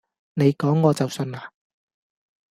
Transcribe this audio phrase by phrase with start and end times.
[0.33, 1.51] 你講我就信呀